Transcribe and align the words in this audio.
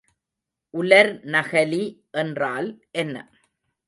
உலர்நகலி 0.73 1.83
என்றால் 2.13 2.69
என்ன? 2.91 3.15